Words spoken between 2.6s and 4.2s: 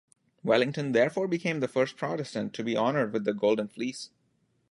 be honoured with the Golden Fleece.